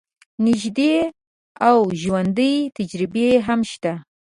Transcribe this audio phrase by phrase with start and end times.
[0.45, 0.95] نژدې
[1.67, 3.93] او ژوندۍ تجربې هم شته.